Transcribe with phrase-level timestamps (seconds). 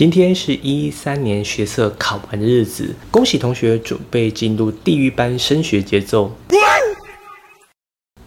[0.00, 6.34] 今天是一三年学测考完的日子，恭喜同学准备进入地狱班升学节奏。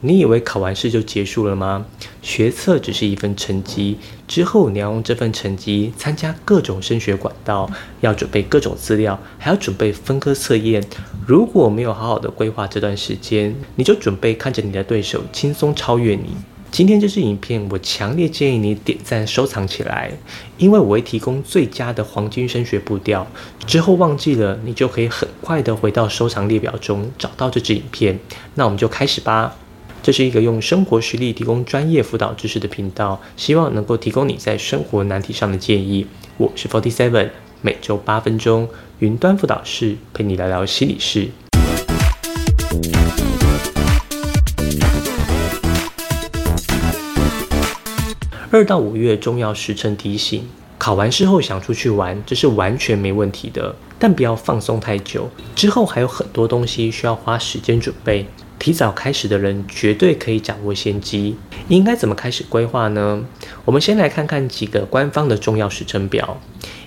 [0.00, 1.86] 你以为考完试就结束了吗？
[2.22, 10.82] 学测只是一份成绩，之后你要用这份成绩参加各种升学管道，要准备各种资料，还要准备分科测验。
[11.24, 16.30] 如果没有好好的规划这段时间，你就准备看着你的对手轻松超越你。
[16.70, 20.12] 今天这支影片，我强烈建议你点赞收藏起来，
[20.56, 23.26] 因为我会提供最佳的黄金升学步调。
[23.66, 28.18] 之后忘记了，你就可以很快的回到收藏列表中找到这支影片。
[28.54, 29.56] 那我们就开始吧。
[30.00, 36.06] 这是一个用生活实例提供专业辅导知识的频道，希望能够提供你在生活难题上的建议。
[36.38, 37.30] 我是 Forty Seven，
[37.62, 38.68] 每周八分钟
[39.00, 41.28] 云端辅导室陪你聊聊心理事。
[48.52, 50.42] 二到五月重要时辰提醒：
[50.76, 55.30] 考完试后想出去玩，这是完全没问题的，但不要放松太久。
[55.54, 58.26] 之后还有很多东西需要花时间准备。
[58.58, 61.36] 提早开始的人绝对可以掌握先机。
[61.68, 63.24] 应该怎么开始规划呢？
[63.64, 66.38] 我们先来看看几个官方的重要时程表：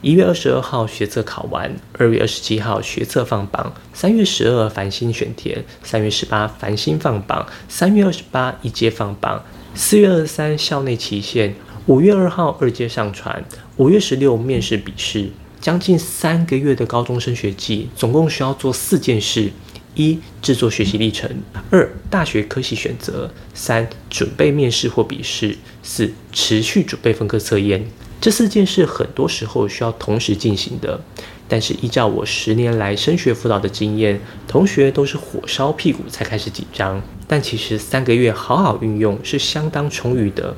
[0.00, 11.54] 一月二十二号学测考完，二月二十七号学测放榜，三月十二繁星选填，三月十八繁星放榜，三月二十八一阶放榜，四月二十三校内期限，
[11.86, 13.44] 五月二号二阶上传，
[13.76, 15.28] 五月十六面试笔试。
[15.60, 19.50] 将近三个月的高中升学季，总共需要做四件事。
[19.94, 21.28] 一、制作学习历程；
[21.70, 27.84] 二、大学科系选择；三、准备面试或笔试；四、持续准备分科测验。
[28.20, 31.00] 这四件事很多时候需要同时进行的，
[31.50, 37.02] 但是依照我十年来升学辅导的经验，同学都是火烧屁股才开始紧张。
[37.26, 40.54] 但其实三个月好好运用是相当充裕的。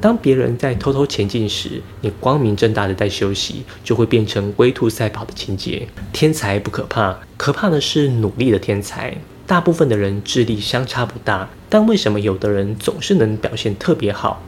[0.00, 5.86] 当别人在偷偷前进时，你光明正大的在休息，就会变成龟兔赛跑的情节。
[6.12, 9.14] 天才不可怕，可怕的是努力的天才。
[9.46, 14.42] 大部分的人智力相差不大，但为什么有的人总是能表现特别好？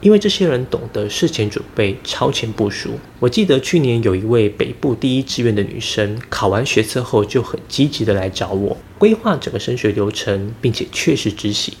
[0.00, 2.90] 因为这些人懂得事前准备、超前部署。
[3.18, 11.74] 我记得去年有一位北部第一志愿的女生，考完学测后就很积极的来找我，规划整个升学流程，并且确实执行。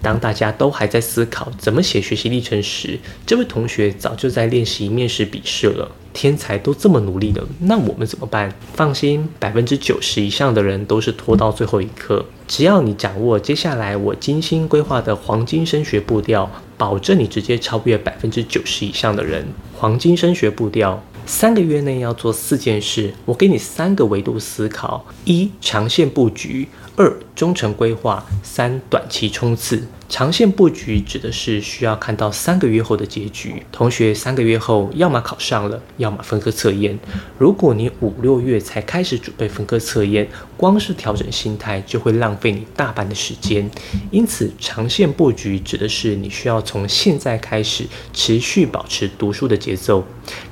[0.00, 5.90] 当大家都还在思考怎么写学习历程时，这位同学早就在练习面试笔试了。
[6.12, 8.52] 天才都这么努力了，那我们怎么办？
[8.74, 12.24] 放心，百分之九十以上的人都是拖到最后一刻。
[12.46, 16.50] 只要你掌握接下来我精心规划的黄金升学步调。
[16.78, 19.46] 保证你直接超越百分之九十以上的人。
[19.76, 23.12] 黄金升学步调，三个月内要做四件事。
[23.26, 29.86] 我给你三个维度思考：一、长线布局；二、中程规划；三、短期冲刺。
[30.08, 33.62] 长线布局指的是需要看到三个月后的结局。
[33.70, 36.98] 同学三个月后要么考上了，要么分科测验。
[37.36, 40.26] 如果你五六月才开始准备分科测验，
[40.56, 43.70] 光是调整心态就会浪费你大半的时间。
[44.10, 50.02] 因此，长线布局指的是你需要从现在开始持续保持读书的节奏，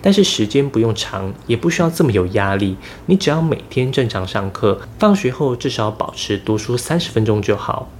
[0.03, 2.77] 但是时间不用长，也不需要这么有压力。
[3.07, 7.91] 你只要每天正常上课，放学后至少保持读书三十分钟就好。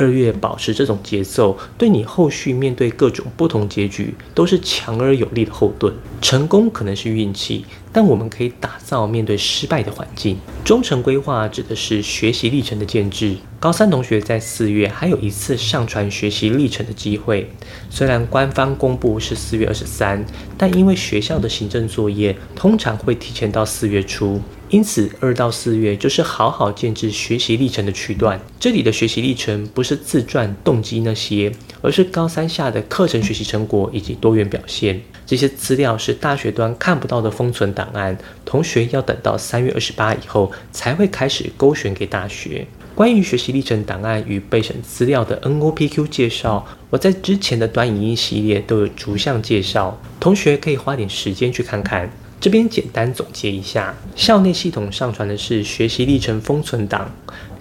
[0.00, 5.92] 二月保持这种节奏，对你后续面对各种不同结局都是强而有力的后盾。
[6.22, 10.38] 成功可能是运气，但我们可以打造面对失败的环境。
[10.64, 13.36] 忠诚规划指的是学习历程的建制。
[13.60, 17.46] 高三同学在四月还有一次上传学习历程的机会，
[17.90, 20.24] 虽然官方公布是四月二十三，
[20.56, 24.40] 但因为学校的行政作业通常会提前到四月初。
[24.70, 28.40] 因此，二到四月就是好好建制学习历程的区段。
[28.58, 34.98] 这里的学习历程不是自传、动机那些，而是高三下的课程学习成果以及多元表现。
[35.26, 38.16] 这些资料是大学端看不到的封存档案，
[38.46, 42.66] 同学要等到三月二十八以后才会开始勾选给大学。
[43.00, 52.10] 关于学习历程档案与备审资料的 NOPQ 介绍，我在之前的短影音系列都有逐项介绍，同学可以花点时间去看看。
[52.38, 57.10] 这边简单总结一下：校内系统上传的是学习历程封存档，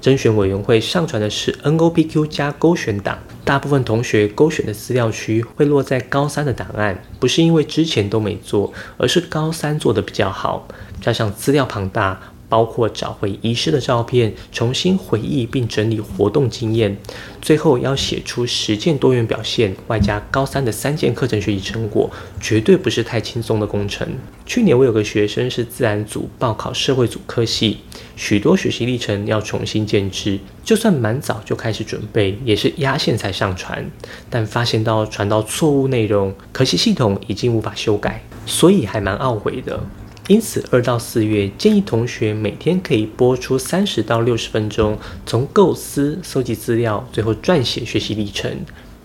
[0.01, 3.17] 甄选委员会上传的是 NOPQ 加勾选档。
[3.45, 10.67] 大部分同学勾选的资料区会落在高三的档案，不是因为之前都没做，而是高三做的比较好，
[10.99, 12.19] 加上资料庞大。
[12.49, 16.97] 包括找回遗失的照片，重新回忆并整理活动经验，
[17.41, 22.09] 最后要写出实践多元表现，外加高三的三件课程学习成果，
[22.41, 24.07] 绝对不是太轻松的工程。
[24.45, 27.77] 去年我有个学生是自然组报考社会组科系，
[28.15, 33.89] 许多学习历程要重新建制，就算蛮早就开始准备，也是压线才上传，
[34.29, 38.23] 但发现到传到错误内容，可惜系统已经无法修改。
[38.45, 39.79] 所以还蛮懊悔的。
[40.29, 44.95] 因此，二到四月建议同学每天可以播出三十到六十分钟，
[45.25, 48.55] 从构思、搜集资料，最后撰写学习历程。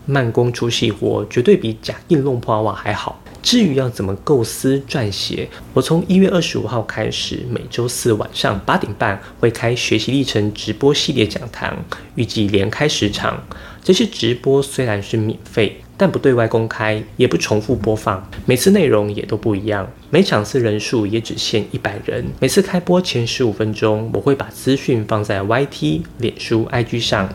[0.05, 3.19] 慢工出细活，绝对比假硬弄破瓦还好。
[3.43, 11.75] 至于要怎么构思撰写，我从一月二十五号开始，每周四晚上八点半会开学习历程直播系列讲堂，
[12.17, 13.43] 预计连开十场。
[13.83, 15.81] 这些直播虽然是免费。
[15.97, 22.25] 但不对外公开，也不重复播放，每次内容也都不一样，每场次人数也只限一百人。
[22.39, 27.29] 每次开播前十五分钟，我会把资讯放在 YT、脸书、IG 上。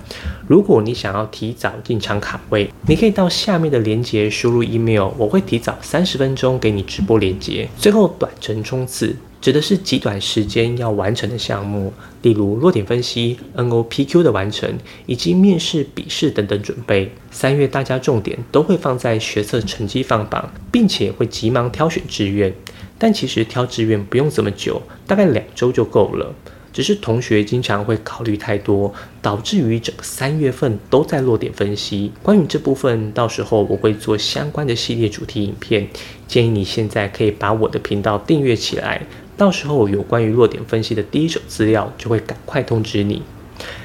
[0.47, 7.67] 如果你想要提早进场卡位，你可以到下面的链接输入 email，我会提早三十分钟给你直播链接。
[7.77, 9.13] 最后短程冲刺。
[9.41, 11.93] 指的是极短时间要完成的项目，
[12.23, 14.69] 例如弱点分析、NOPQ 的完成，
[15.05, 17.09] 以及面试、笔试等等准备。
[17.31, 22.53] 三月大家重点都会放在学测成绩放榜，并且会急忙挑选志愿。
[22.99, 26.35] 但其实挑志愿不用这么久，大概两周就够了。
[26.71, 28.93] 只是同学经常会考虑太多，
[29.23, 32.11] 导致于整个三月份都在落点分析。
[32.21, 35.87] 关于这部分，到时候我会做相关的系列主题影片，
[36.27, 39.01] 建议你现在可以把我的频道订阅起来。
[39.35, 43.23] 到时候有关于落点分析的第一手资料，就会赶快通知你。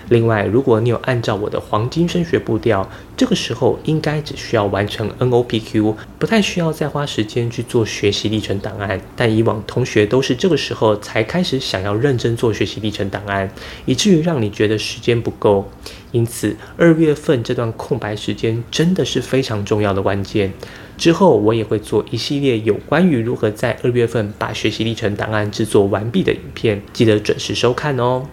[0.09, 9.01] 另外，如果你有按照我的黄金升学步调，这个时候应该只需要完成 NOPQ，不太需要再花时间去做学习历程档案。
[9.17, 13.51] 但以往同学都是这个时候才开始想要认真做学习历程档案，
[13.87, 15.71] 以至于让你觉得时间不够。
[16.13, 20.53] 因此，二月份这段空白时间真的是非常重要的关键。
[20.97, 28.25] 之后我也会做一系列有关于如何在二月份把学习历程档案制作完毕的影片，记得准时收看哦。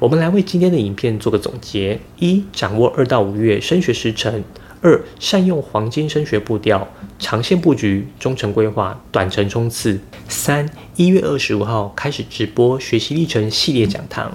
[0.00, 4.40] 我们来为今天的影片做个总结：一、掌握二到五月升学时程；
[4.80, 6.88] 二、善用黄金升学步调，
[7.18, 10.66] 长线布局，中程规划，短程冲刺；三、
[10.96, 14.34] 一月二十五号开始直播学习历程系列讲堂。